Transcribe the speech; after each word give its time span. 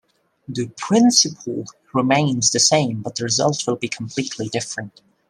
The 0.47 0.65
principle 0.77 1.65
remains 1.93 2.49
the 2.49 2.59
same 2.59 3.03
but 3.03 3.17
the 3.17 3.23
result 3.23 3.63
will 3.67 3.75
be 3.75 3.87
completely 3.87 4.49
different. 4.49 4.99